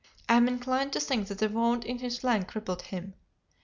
[0.27, 3.13] I am inclined to think that the wound in his flank crippled him.